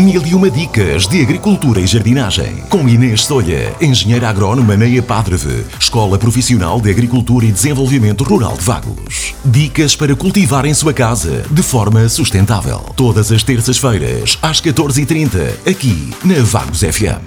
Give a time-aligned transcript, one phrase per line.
[0.00, 2.64] Mil e uma dicas de agricultura e jardinagem.
[2.70, 8.64] Com Inês Solha, engenheira agrónoma na EPADREVE, Escola Profissional de Agricultura e Desenvolvimento Rural de
[8.64, 9.34] Vagos.
[9.44, 12.78] Dicas para cultivar em sua casa de forma sustentável.
[12.96, 17.20] Todas as terças-feiras, às 14h30, aqui na Vagos FM.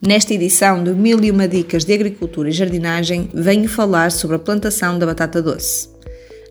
[0.00, 4.38] Nesta edição de Mil e uma Dicas de Agricultura e Jardinagem, venho falar sobre a
[4.38, 5.91] plantação da batata doce.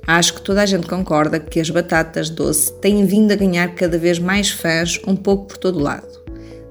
[0.06, 3.98] Acho que toda a gente concorda que as batatas doce têm vindo a ganhar cada
[3.98, 6.22] vez mais fãs um pouco por todo lado.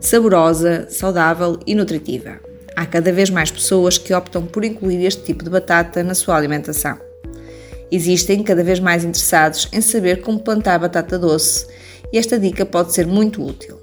[0.01, 2.41] Saborosa, saudável e nutritiva.
[2.75, 6.37] Há cada vez mais pessoas que optam por incluir este tipo de batata na sua
[6.37, 6.99] alimentação.
[7.91, 11.67] Existem cada vez mais interessados em saber como plantar batata doce
[12.13, 13.79] e esta dica pode ser muito útil.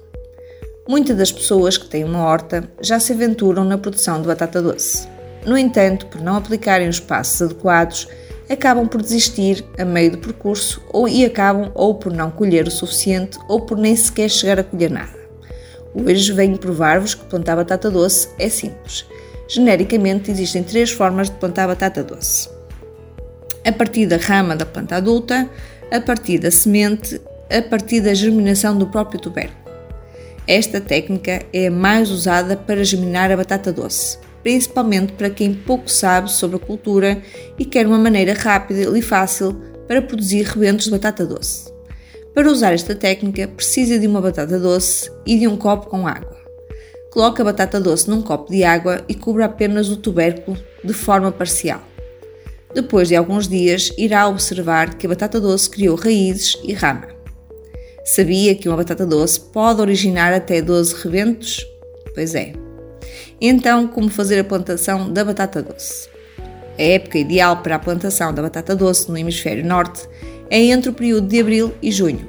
[0.88, 5.06] Muitas das pessoas que têm uma horta já se aventuram na produção de batata doce.
[5.44, 8.08] No entanto, por não aplicarem os passos adequados,
[8.48, 12.70] acabam por desistir a meio do percurso ou e acabam ou por não colher o
[12.70, 15.18] suficiente ou por nem sequer chegar a colher nada.
[15.94, 19.06] Hoje venho provar-vos que plantar batata doce é simples.
[19.48, 22.48] Genericamente existem três formas de plantar batata doce.
[23.64, 25.48] A partir da rama da planta adulta,
[25.90, 27.20] a partir da semente,
[27.50, 29.68] a partir da germinação do próprio tubérculo.
[30.46, 34.18] Esta técnica é a mais usada para germinar a batata doce
[34.48, 37.20] principalmente para quem pouco sabe sobre a cultura
[37.58, 39.52] e quer uma maneira rápida e fácil
[39.86, 41.70] para produzir rebentos de batata doce.
[42.32, 46.34] Para usar esta técnica, precisa de uma batata doce e de um copo com água.
[47.10, 51.30] Coloque a batata doce num copo de água e cubra apenas o tubérculo de forma
[51.30, 51.82] parcial.
[52.74, 57.08] Depois de alguns dias, irá observar que a batata doce criou raízes e rama.
[58.02, 61.66] Sabia que uma batata doce pode originar até 12 rebentos?
[62.14, 62.67] Pois é.
[63.40, 66.08] Então, como fazer a plantação da batata doce?
[66.76, 70.08] A época ideal para a plantação da batata doce no hemisfério norte
[70.50, 72.28] é entre o período de abril e junho.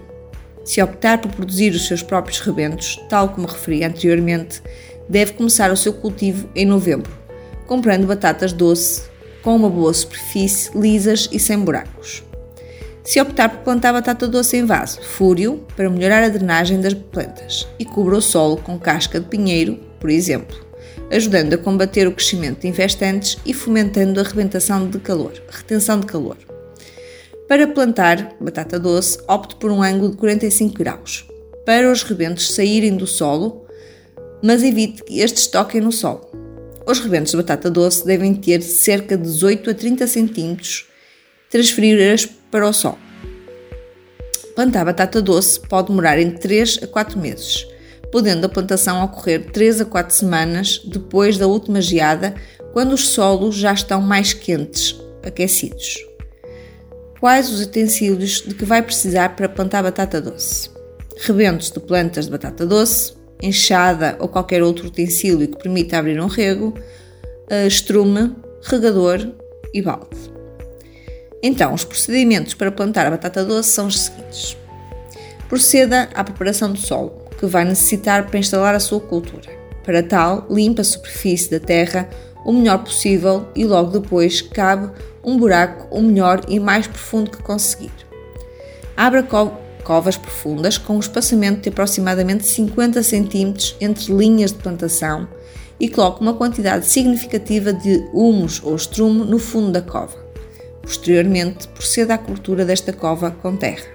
[0.63, 4.61] Se optar por produzir os seus próprios rebentos, tal como referi anteriormente,
[5.07, 7.11] deve começar o seu cultivo em novembro,
[7.66, 9.09] comprando batatas doce
[9.41, 12.23] com uma boa superfície, lisas e sem buracos.
[13.03, 17.67] Se optar por plantar batata doce em vaso, fúrio para melhorar a drenagem das plantas
[17.79, 20.69] e cubra o solo com casca de pinheiro, por exemplo
[21.12, 26.06] ajudando a combater o crescimento de infestantes e fomentando a rebentação de calor, retenção de
[26.06, 26.38] calor.
[27.47, 31.25] Para plantar batata doce, opte por um ângulo de 45 graus,
[31.66, 33.66] para os rebentos saírem do solo,
[34.44, 36.30] mas evite que estes toquem no solo.
[36.86, 40.58] Os rebentos de batata doce devem ter cerca de 18 a 30 cm,
[41.50, 43.00] transferir-as para o solo.
[44.56, 47.66] Plantar batata doce pode demorar entre 3 a 4 meses
[48.12, 52.34] podendo a plantação ocorrer 3 a 4 semanas depois da última geada,
[52.74, 55.97] quando os solos já estão mais quentes, aquecidos.
[57.20, 60.70] Quais os utensílios de que vai precisar para plantar batata doce?
[61.18, 66.28] Rebentos de plantas de batata doce, enxada ou qualquer outro utensílio que permita abrir um
[66.28, 66.74] rego,
[67.68, 69.34] estrume, regador
[69.74, 70.18] e balde.
[71.41, 74.58] Então, os procedimentos para plantar a batata doce são os seguintes.
[75.47, 79.50] Proceda à preparação do solo que vai necessitar para instalar a sua cultura.
[79.83, 82.09] Para tal, limpa a superfície da terra
[82.45, 84.91] o melhor possível e logo depois cabe
[85.23, 87.91] um buraco o melhor e mais profundo que conseguir.
[88.95, 89.51] Abra co
[89.83, 95.28] covas profundas com um espaçamento de aproximadamente 50 cm entre linhas de plantação
[95.79, 100.17] e coloque uma quantidade significativa de humus ou estrumo no fundo da cova.
[100.81, 103.88] Posteriormente, proceda à cobertura desta cova com terra.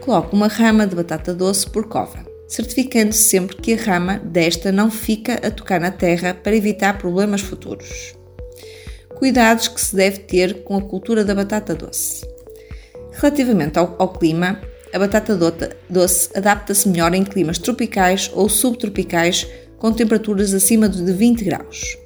[0.00, 4.90] Coloque uma rama de batata doce por cova certificando-se sempre que a rama desta não
[4.90, 8.14] fica a tocar na terra para evitar problemas futuros.
[9.16, 12.26] Cuidados que se deve ter com a cultura da batata doce.
[13.12, 14.60] Relativamente ao, ao clima,
[14.92, 15.34] a batata
[15.88, 19.46] doce adapta-se melhor em climas tropicais ou subtropicais
[19.78, 21.96] com temperaturas acima de 20 graus.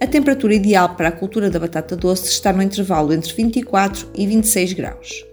[0.00, 4.26] A temperatura ideal para a cultura da batata doce está no intervalo entre 24 e
[4.26, 5.24] 26 graus.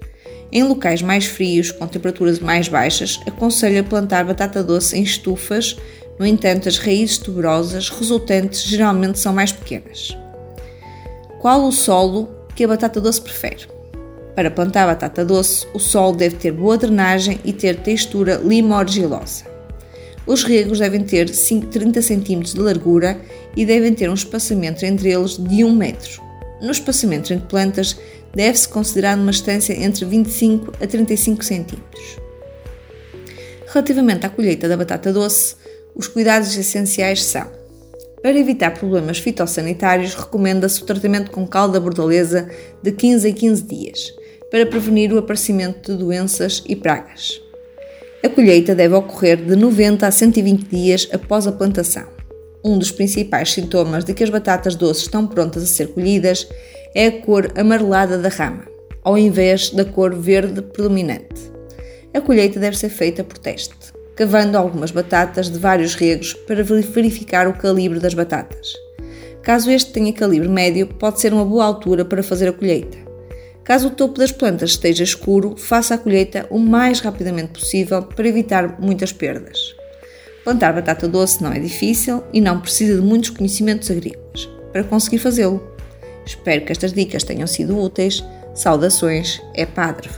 [0.52, 5.78] Em locais mais frios, com temperaturas mais baixas, aconselho a plantar batata doce em estufas,
[6.20, 10.16] no entanto, as raízes tuberosas resultantes geralmente são mais pequenas.
[11.40, 13.66] Qual o solo que a batata doce prefere?
[14.36, 19.46] Para plantar batata doce, o solo deve ter boa drenagem e ter textura limo-argilosa.
[20.28, 23.20] Os regos devem ter 30 cm de largura
[23.56, 26.31] e devem ter um espaçamento entre eles de 1 metro.
[26.62, 27.98] No espaçamento entre plantas
[28.34, 31.78] deve-se considerar uma distância entre 25 a 35 cm.
[33.68, 35.56] Relativamente à colheita da batata doce,
[35.96, 37.48] os cuidados essenciais são:
[38.22, 42.48] para evitar problemas fitossanitários, recomenda-se o tratamento com calda bordaleza
[42.84, 44.14] de 15 a 15 dias,
[44.52, 47.42] para prevenir o aparecimento de doenças e pragas.
[48.24, 52.21] A colheita deve ocorrer de 90 a 120 dias após a plantação.
[52.64, 56.48] Um dos principais sintomas de que as batatas doces estão prontas a ser colhidas
[56.94, 58.66] é a cor amarelada da rama,
[59.04, 61.52] ao invés da cor verde predominante.
[62.14, 67.48] A colheita deve ser feita por teste, cavando algumas batatas de vários regos para verificar
[67.48, 68.74] o calibre das batatas.
[69.42, 72.98] Caso este tenha calibre médio, pode ser uma boa altura para fazer a colheita.
[73.64, 78.28] Caso o topo das plantas esteja escuro, faça a colheita o mais rapidamente possível para
[78.28, 79.81] evitar muitas perdas.
[80.44, 85.20] Plantar batata doce não é difícil e não precisa de muitos conhecimentos agrícolas para conseguir
[85.20, 85.62] fazê-lo.
[86.26, 88.24] Espero que estas dicas tenham sido úteis.
[88.56, 90.10] Saudações, é Padre.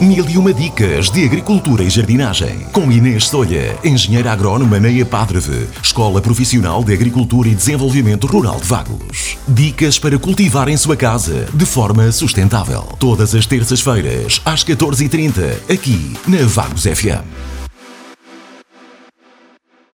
[0.00, 2.66] Mil e uma dicas de agricultura e jardinagem.
[2.72, 8.66] Com Inês Solha, engenheira agrónoma na EPADREVE, Escola Profissional de Agricultura e Desenvolvimento Rural de
[8.66, 9.38] Vagos.
[9.46, 12.82] Dicas para cultivar em sua casa de forma sustentável.
[12.98, 17.53] Todas as terças-feiras, às 14h30, aqui na Vagos FM.